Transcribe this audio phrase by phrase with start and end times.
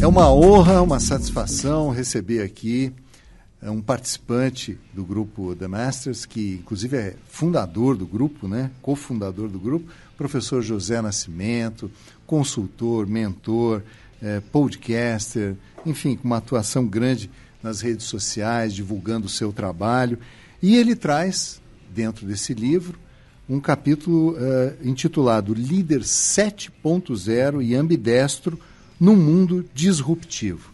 [0.00, 2.92] É uma honra, uma satisfação receber aqui
[3.60, 8.70] é um participante do grupo The Masters, que inclusive é fundador do grupo, né?
[8.80, 11.90] cofundador do grupo, professor José Nascimento,
[12.26, 13.82] consultor, mentor,
[14.22, 17.30] é, podcaster, enfim, com uma atuação grande
[17.62, 20.18] nas redes sociais, divulgando o seu trabalho.
[20.62, 22.98] E ele traz, dentro desse livro,
[23.48, 28.58] um capítulo uh, intitulado Líder 7.0 e Ambidestro
[29.00, 30.72] no Mundo Disruptivo.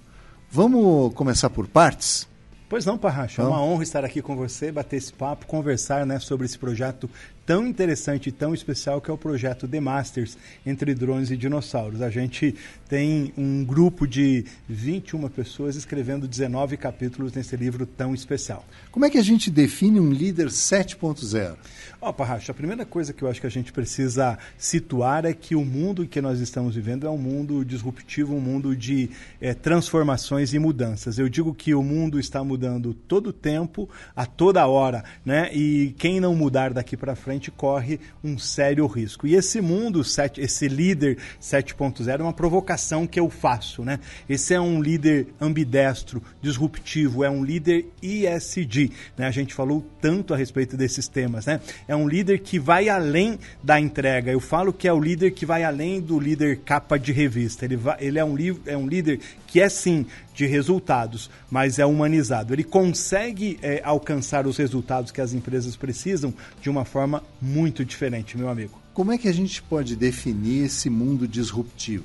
[0.51, 2.29] Vamos começar por partes?
[2.69, 3.41] Pois não, Parracho.
[3.41, 7.09] É uma honra estar aqui com você, bater esse papo, conversar né, sobre esse projeto
[7.47, 12.03] tão interessante e tão especial que é o projeto The Masters entre drones e dinossauros.
[12.03, 12.55] A gente
[12.89, 18.65] tem um grupo de 21 pessoas escrevendo 19 capítulos nesse livro tão especial.
[18.91, 21.57] Como é que a gente define um líder 7.0?
[22.01, 25.33] Ó, oh, Parracho, a primeira coisa que eu acho que a gente precisa situar é
[25.33, 29.55] que o mundo que nós estamos vivendo é um mundo disruptivo, um mundo de é,
[29.55, 31.19] transformações e mudanças.
[31.19, 35.51] Eu digo que o mundo está mudando todo o tempo, a toda hora, né?
[35.55, 39.27] E quem não mudar daqui para frente corre um sério risco.
[39.27, 40.03] E esse mundo,
[40.39, 43.99] esse líder 7.0 é uma provocação que eu faço, né?
[44.29, 49.27] Esse é um líder ambidestro, disruptivo, é um líder ISD, né?
[49.27, 51.61] A gente falou tanto a respeito desses temas, né?
[51.89, 54.31] É um líder que vai além da entrega.
[54.31, 57.65] Eu falo que é o líder que vai além do líder capa de revista.
[57.65, 59.21] Ele, vai, ele é, um, é um líder
[59.55, 62.53] que é sim de resultados, mas é humanizado.
[62.53, 68.37] Ele consegue é, alcançar os resultados que as empresas precisam de uma forma muito diferente,
[68.37, 68.83] meu amigo.
[68.93, 72.03] Como é que a gente pode definir esse mundo disruptivo?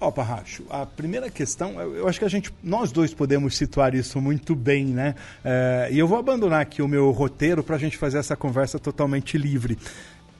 [0.00, 3.94] Ó, oh, Parracho, a primeira questão, eu acho que a gente, nós dois podemos situar
[3.94, 5.14] isso muito bem, né?
[5.44, 8.80] É, e eu vou abandonar aqui o meu roteiro para a gente fazer essa conversa
[8.80, 9.78] totalmente livre.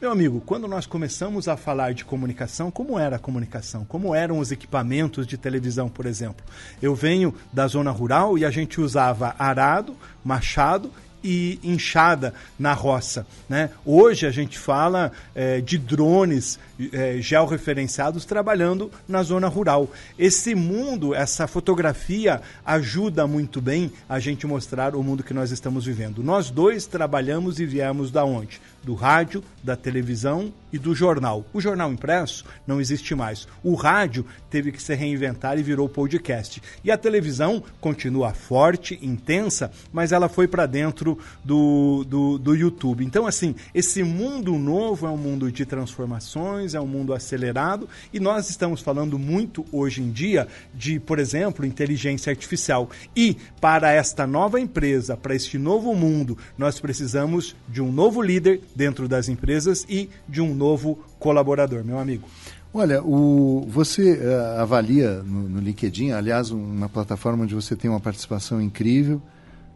[0.04, 3.86] Meu amigo, quando nós começamos a falar de comunicação, como era a comunicação?
[3.86, 6.44] Como eram os equipamentos de televisão, por exemplo?
[6.82, 10.90] Eu venho da zona rural e a gente usava arado, machado
[11.24, 13.26] e inchada na roça.
[13.48, 13.70] Né?
[13.82, 16.58] Hoje a gente fala é, de drones
[16.92, 19.90] é, georreferenciados trabalhando na zona rural.
[20.18, 25.86] Esse mundo, essa fotografia ajuda muito bem a gente mostrar o mundo que nós estamos
[25.86, 26.22] vivendo.
[26.22, 28.60] Nós dois trabalhamos e viemos da onde?
[28.84, 31.44] Do rádio, da televisão e do jornal.
[31.52, 33.48] O jornal impresso não existe mais.
[33.62, 36.62] O rádio teve que se reinventar e virou podcast.
[36.82, 43.04] E a televisão continua forte, intensa, mas ela foi para dentro do, do, do YouTube.
[43.04, 48.20] Então, assim, esse mundo novo é um mundo de transformações é um mundo acelerado e
[48.20, 52.90] nós estamos falando muito hoje em dia de, por exemplo, inteligência artificial.
[53.14, 58.60] E para esta nova empresa, para este novo mundo, nós precisamos de um novo líder
[58.74, 62.28] dentro das empresas e de um novo colaborador, meu amigo.
[62.72, 68.00] Olha, o, você uh, avalia no, no, LinkedIn, aliás, uma plataforma onde você tem uma
[68.00, 69.22] participação incrível,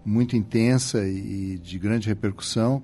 [0.04, 2.82] muito intensa e, e de grande repercussão.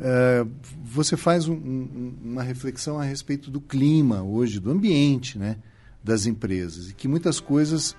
[0.00, 0.46] É,
[0.84, 5.56] você faz um, um, uma reflexão a respeito do clima hoje, do ambiente né,
[6.02, 7.96] das empresas, e que muitas coisas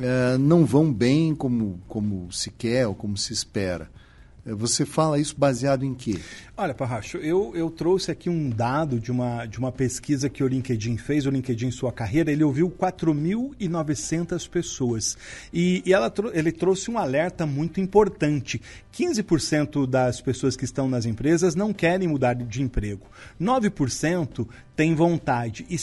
[0.00, 3.90] é, não vão bem como, como se quer ou como se espera.
[4.46, 6.18] É, você fala isso baseado em quê?
[6.56, 10.48] Olha, Parracho, eu, eu trouxe aqui um dado de uma, de uma pesquisa que o
[10.48, 15.16] LinkedIn fez, o LinkedIn Sua Carreira, ele ouviu 4.900 pessoas.
[15.52, 18.60] E, e ela, ele trouxe um alerta muito importante.
[18.92, 23.06] 15% das pessoas que estão nas empresas não querem mudar de emprego.
[23.40, 25.66] 9% têm vontade.
[25.68, 25.78] E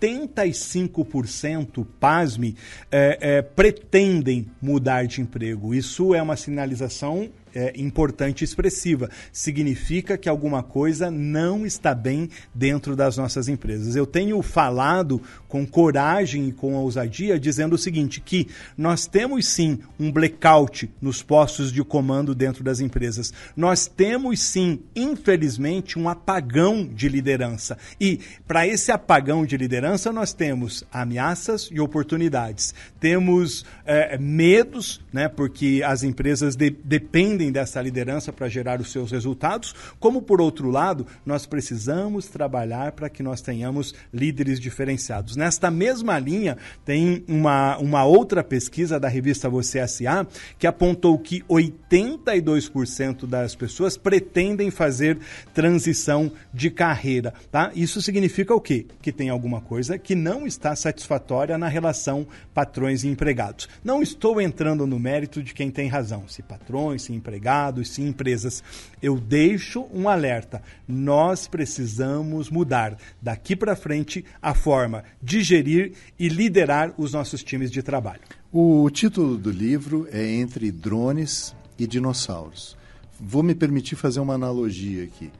[0.00, 2.56] 75%, pasme,
[2.90, 5.74] é, é, pretendem mudar de emprego.
[5.74, 9.10] Isso é uma sinalização é, importante e expressiva.
[9.32, 13.96] Significa que alguma coisa não está bem dentro das nossas empresas.
[13.96, 18.46] Eu tenho falado com coragem e com ousadia dizendo o seguinte, que
[18.76, 23.32] nós temos sim um blackout nos postos de comando dentro das empresas.
[23.56, 27.76] Nós temos sim, infelizmente, um apagão de liderança.
[28.00, 32.74] E para esse apagão de liderança nós temos ameaças e oportunidades.
[32.98, 39.10] Temos é, medos, né, porque as empresas de, dependem dessa liderança para gerar os seus
[39.10, 45.36] resultados, como por outro lado, nós precisamos trabalhar para que nós tenhamos líderes diferenciados.
[45.36, 50.26] Nesta mesma linha, tem uma, uma outra pesquisa da revista Você SA
[50.58, 55.18] que apontou que 82% das pessoas pretendem fazer
[55.54, 57.32] transição de carreira.
[57.50, 57.70] Tá?
[57.74, 58.86] Isso significa o quê?
[59.00, 63.66] Que tem alguma coisa coisa que não está satisfatória na relação patrões e empregados.
[63.82, 68.62] Não estou entrando no mérito de quem tem razão, se patrões, se empregados, se empresas.
[69.00, 70.62] Eu deixo um alerta.
[70.86, 77.70] Nós precisamos mudar daqui para frente a forma de gerir e liderar os nossos times
[77.70, 78.20] de trabalho.
[78.52, 82.76] O título do livro é Entre Drones e Dinossauros.
[83.18, 85.30] Vou me permitir fazer uma analogia aqui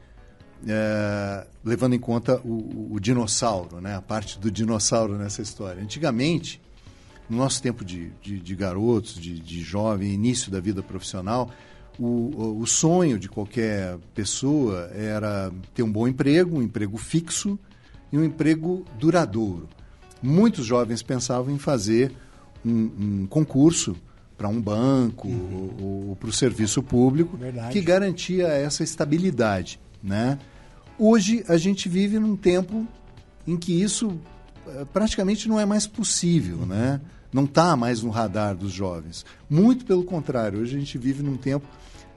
[0.66, 3.96] é, levando em conta o, o, dinossauro, né?
[3.96, 5.82] a parte do dinossauro nessa história.
[5.82, 6.60] Antigamente,
[7.28, 11.50] no nosso tempo de, de, de garotos, de, de jovem, início da vida profissional,
[11.98, 17.58] o, o sonho de qualquer pessoa era ter um bom emprego, um emprego fixo
[18.12, 19.68] e um emprego duradouro.
[20.22, 22.12] Muitos jovens pensavam em fazer
[22.64, 23.96] um, um concurso
[24.36, 25.74] para um banco uhum.
[25.80, 27.72] ou, ou para o serviço público Verdade.
[27.72, 29.78] que garantia essa estabilidade.
[30.02, 30.38] Né?
[30.98, 32.86] Hoje a gente vive num tempo
[33.46, 34.18] em que isso
[34.66, 37.00] eh, praticamente não é mais possível, né?
[37.32, 39.24] não está mais no radar dos jovens.
[39.48, 41.66] Muito pelo contrário, hoje a gente vive num tempo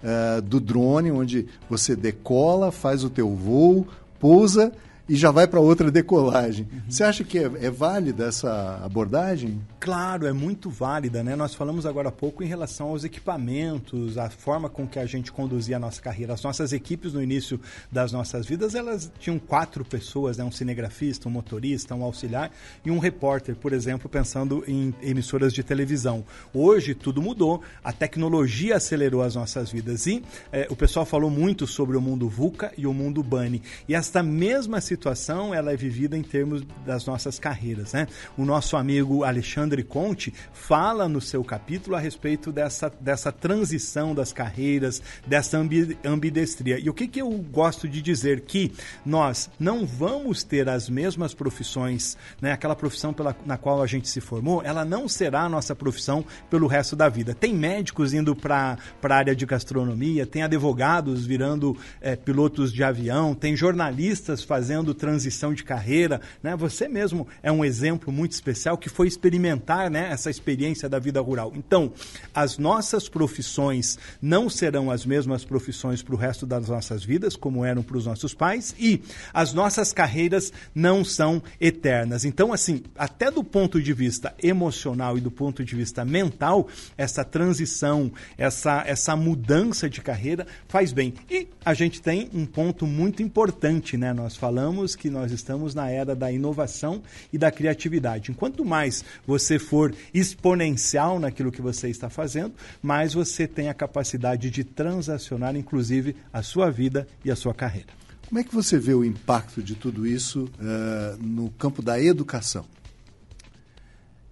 [0.04, 3.88] uh, do drone, onde você decola, faz o teu voo,
[4.20, 4.72] pousa
[5.08, 6.66] e já vai para outra decolagem.
[6.72, 6.82] Uhum.
[6.88, 9.62] Você acha que é, é, válida essa abordagem?
[9.80, 11.22] Claro, é muito válida.
[11.22, 11.36] Né?
[11.36, 15.32] Nós falamos agora há pouco em relação aos equipamentos, a forma com que a gente
[15.32, 16.34] conduzia a nossa carreira.
[16.34, 17.60] As nossas equipes no início
[17.92, 20.44] das nossas vidas, elas tinham quatro pessoas, né?
[20.44, 22.52] um cinegrafista, um motorista, um auxiliar
[22.86, 26.24] e um repórter, por exemplo, pensando em emissoras de televisão.
[26.54, 31.68] Hoje tudo mudou, a tecnologia acelerou as nossas vidas e é, o pessoal falou muito
[31.68, 33.62] sobre o mundo VUCA e o mundo BANI.
[33.88, 37.94] E esta mesma situação situação ela é vivida em termos das nossas carreiras.
[37.94, 38.08] Né?
[38.38, 44.32] O nosso amigo Alexandre Conte fala no seu capítulo a respeito dessa, dessa transição das
[44.32, 46.80] carreiras, dessa ambi, ambidestria.
[46.80, 48.42] E o que, que eu gosto de dizer?
[48.42, 48.72] Que
[49.06, 52.52] nós não vamos ter as mesmas profissões, né?
[52.52, 56.24] aquela profissão pela, na qual a gente se formou, ela não será a nossa profissão
[56.50, 57.34] pelo resto da vida.
[57.34, 63.34] Tem médicos indo para a área de gastronomia, tem advogados virando é, pilotos de avião,
[63.34, 66.56] tem jornalistas fazendo fazendo transição de carreira, né?
[66.56, 71.22] Você mesmo é um exemplo muito especial que foi experimentar, né, essa experiência da vida
[71.22, 71.54] rural.
[71.56, 71.94] Então,
[72.34, 77.64] as nossas profissões não serão as mesmas profissões para o resto das nossas vidas, como
[77.64, 79.02] eram para os nossos pais, e
[79.34, 82.26] as nossas carreiras não são eternas.
[82.26, 87.24] Então, assim, até do ponto de vista emocional e do ponto de vista mental, essa
[87.24, 91.14] transição, essa, essa mudança de carreira faz bem.
[91.30, 94.12] E a gente tem um ponto muito importante, né?
[94.14, 98.32] Nós falamos falamos que nós estamos na era da inovação e da criatividade.
[98.32, 104.50] Enquanto mais você for exponencial naquilo que você está fazendo, mais você tem a capacidade
[104.50, 107.94] de transacionar, inclusive, a sua vida e a sua carreira.
[108.28, 112.66] Como é que você vê o impacto de tudo isso uh, no campo da educação?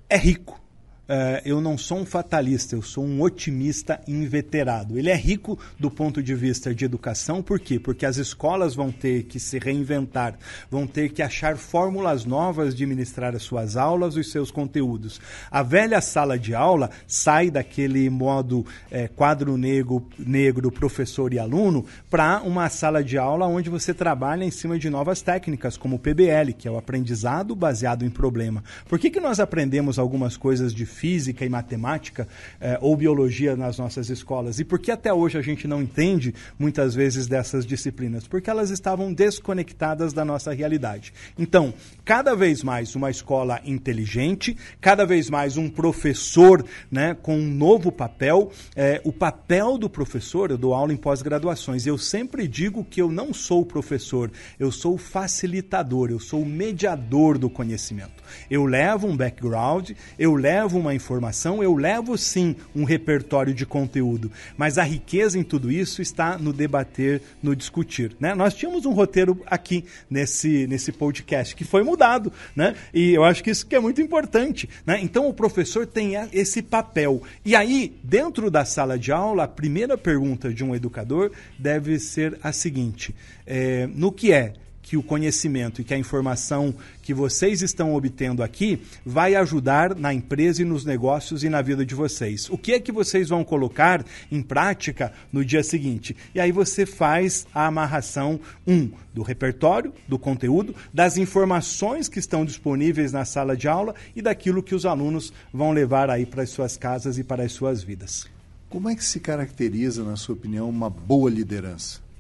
[0.10, 0.61] É rico
[1.08, 4.98] uh, eu não sou um fatalista, eu sou um otimista inveterado.
[4.98, 7.80] Ele é rico do ponto de vista de educação, por quê?
[7.80, 10.38] Porque as escolas vão ter que se reinventar,
[10.70, 15.20] vão ter que achar fórmulas novas de ministrar as suas aulas, os seus conteúdos.
[15.50, 21.86] A velha sala de aula sai daquele modo é, quadro negro, negro, professor e aluno,
[22.10, 26.00] para uma sala de aula onde você trabalha em cima de novas técnicas, como o
[26.00, 28.64] PBL, que é o aprendizado baseado em problema.
[28.88, 30.91] Por que, que nós aprendemos algumas coisas difíceis?
[30.92, 32.28] Física e matemática
[32.60, 34.60] eh, ou biologia nas nossas escolas.
[34.60, 38.28] E por que até hoje a gente não entende muitas vezes dessas disciplinas?
[38.28, 41.14] Porque elas estavam desconectadas da nossa realidade.
[41.38, 41.74] Então,
[42.06, 47.92] cada vez mais uma escola inteligente, cada vez mais um professor né, com um novo
[47.92, 48.52] papel.
[48.76, 53.12] Eh, o papel do professor, eu dou aula em pós-graduações, eu sempre digo que eu
[53.12, 58.22] não sou professor, eu sou facilitador, eu sou mediador do conhecimento.
[58.50, 64.32] Eu levo um background, eu levo uma informação, eu levo sim um repertório de conteúdo,
[64.58, 68.16] mas a riqueza em tudo isso está no debater, no discutir.
[68.20, 68.36] Né?
[68.36, 72.76] Nós tínhamos um roteiro aqui nesse, nesse podcast que foi mudado, né?
[72.94, 74.70] e eu acho que isso que é muito importante.
[74.86, 75.00] Né?
[75.02, 77.22] Então o professor tem esse papel.
[77.46, 82.38] E aí, dentro da sala de aula, a primeira pergunta de um educador deve ser
[82.44, 84.54] a seguinte: é, no que é
[84.92, 90.14] que o conhecimento e que a informação que vocês estão obtendo aqui vai ajudar na
[90.14, 92.50] empresa e nos negócios e na vida de vocês.
[92.50, 96.14] O que é que vocês vão colocar em prática no dia seguinte?
[96.36, 102.44] E aí você faz a amarração um do repertório, do conteúdo, das informações que estão
[102.44, 106.50] disponíveis na sala de aula e daquilo que os alunos vão levar aí para as
[106.50, 108.28] suas casas e para as suas vidas.
[108.68, 112.11] Como é que se caracteriza, na sua opinião, uma boa liderança?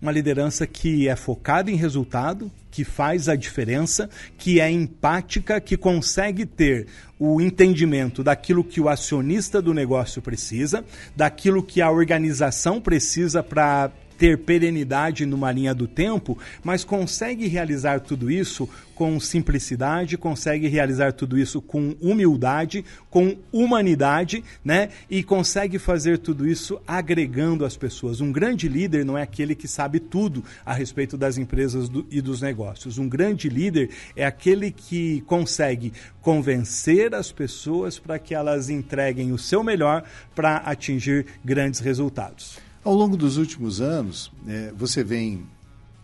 [0.00, 5.76] Uma liderança que é focada em resultado, que faz a diferença, que é empática, que
[5.76, 6.86] consegue ter
[7.18, 10.84] o entendimento daquilo que o acionista do negócio precisa,
[11.16, 18.00] daquilo que a organização precisa para ter perenidade numa linha do tempo, mas consegue realizar
[18.00, 24.88] tudo isso com simplicidade, consegue realizar tudo isso com humildade, com humanidade, né?
[25.08, 28.20] E consegue fazer tudo isso agregando as pessoas.
[28.20, 32.20] Um grande líder não é aquele que sabe tudo a respeito das empresas do, e
[32.20, 32.98] dos negócios.
[32.98, 39.38] Um grande líder é aquele que consegue convencer as pessoas para que elas entreguem o
[39.38, 40.02] seu melhor
[40.34, 42.67] para atingir grandes resultados.
[42.88, 45.46] Ao longo dos últimos anos, é, você vem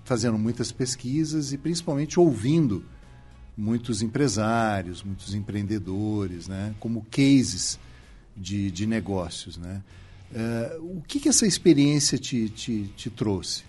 [0.04, 2.84] fazendo muitas pesquisas e principalmente ouvindo
[3.56, 7.78] muitos empresários, muitos empreendedores, né, como cases
[8.36, 9.56] de, de negócios.
[9.56, 9.82] Né?
[10.34, 13.64] É, o que, que essa experiência te, te, te trouxe?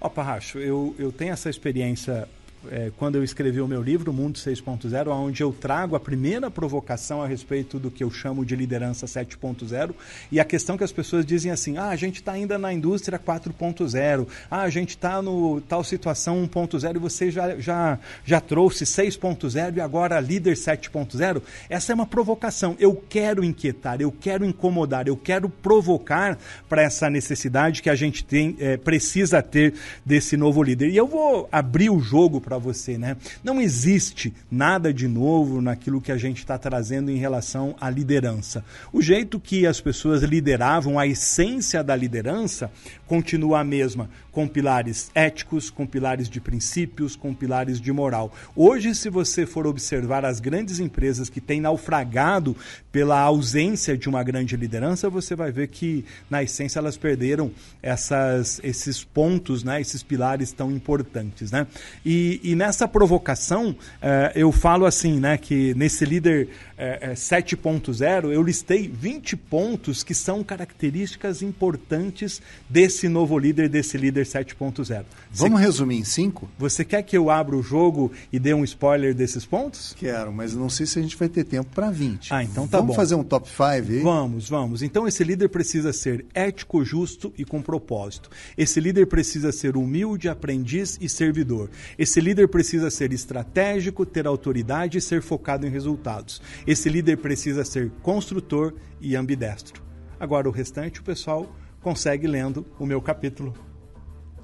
[0.00, 2.26] Ó, Parracho, eu, eu tenho essa experiência
[2.70, 7.22] é, quando eu escrevi o meu livro, Mundo 6.0, onde eu trago a primeira provocação
[7.22, 9.94] a respeito do que eu chamo de liderança 7.0
[10.30, 13.18] e a questão que as pessoas dizem assim: ah, a gente está ainda na indústria
[13.18, 18.84] 4.0, ah, a gente está no tal situação 1.0 e você já, já, já trouxe
[18.84, 21.42] 6.0 e agora líder 7.0.
[21.68, 22.76] Essa é uma provocação.
[22.78, 28.24] Eu quero inquietar, eu quero incomodar, eu quero provocar para essa necessidade que a gente
[28.24, 30.90] tem, é, precisa ter desse novo líder.
[30.90, 33.16] E eu vou abrir o jogo para para você, né?
[33.42, 38.64] Não existe nada de novo naquilo que a gente está trazendo em relação à liderança.
[38.92, 42.70] O jeito que as pessoas lideravam, a essência da liderança,
[43.06, 48.32] continua a mesma, com pilares éticos, com pilares de princípios, com pilares de moral.
[48.54, 52.56] Hoje, se você for observar as grandes empresas que têm naufragado
[52.90, 57.50] pela ausência de uma grande liderança, você vai ver que, na essência, elas perderam
[57.82, 61.50] essas, esses pontos, né, esses pilares tão importantes.
[61.50, 61.66] Né?
[62.04, 68.30] E, e nessa provocação, eh, eu falo assim, né, que nesse líder eh, eh, 7.0,
[68.30, 75.04] eu listei 20 pontos que são características importantes desse novo líder, desse líder 7.0.
[75.32, 76.50] Vamos resumir em cinco?
[76.58, 79.96] Você quer que eu abra o jogo e dê um spoiler desses pontos?
[79.98, 82.32] Quero, mas não sei se a gente vai ter tempo para 20.
[82.32, 82.94] Ah, então tá vamos bom.
[82.94, 84.00] Vamos fazer um top 5 aí?
[84.00, 84.82] Vamos, vamos.
[84.82, 88.28] Então esse líder precisa ser ético, justo e com propósito.
[88.58, 91.70] Esse líder precisa ser humilde, aprendiz e servidor.
[91.98, 96.42] Esse líder precisa ser estratégico, ter autoridade e ser focado em resultados.
[96.66, 99.82] Esse líder precisa ser construtor e ambidestro.
[100.18, 103.54] Agora o restante o pessoal consegue lendo o meu capítulo.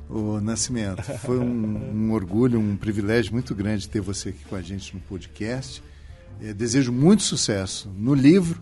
[0.09, 4.63] O Nascimento, foi um, um, orgulho, um privilégio muito grande ter você aqui com a
[4.63, 5.83] gente no podcast.
[6.43, 8.61] É, desejo muito sucesso no livro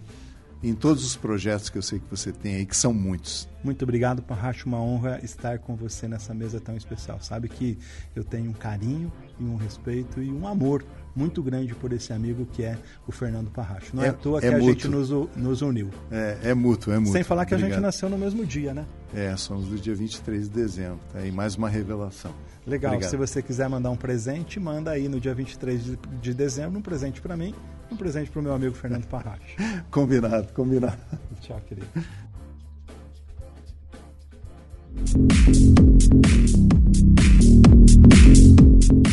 [0.63, 3.49] em todos os projetos que eu sei que você tem aí, que são muitos.
[3.63, 4.67] Muito obrigado, Parracho.
[4.67, 7.21] Uma honra estar com você nessa mesa tão especial.
[7.21, 7.79] Sabe que
[8.15, 10.85] eu tenho um carinho e um respeito e um amor
[11.15, 13.95] muito grande por esse amigo que é o Fernando Parracho.
[13.95, 14.69] Não é, é à toa é que mútuo.
[14.69, 15.91] a gente nos, nos uniu.
[16.11, 17.13] É, é mútuo, é mútuo.
[17.13, 17.73] Sem falar que Obrigado.
[17.73, 18.87] a gente nasceu no mesmo dia, né?
[19.13, 21.01] É, somos do dia 23 de dezembro.
[21.13, 22.33] Tá aí mais uma revelação.
[22.67, 22.93] Legal.
[22.93, 23.11] Obrigado.
[23.11, 26.83] Se você quiser mandar um presente, manda aí no dia 23 de, de dezembro um
[26.83, 27.55] presente para mim,
[27.91, 29.57] um presente para o meu amigo Fernando Parracho.
[29.91, 30.99] combinado, combinado.
[31.41, 31.87] Tchau, querido.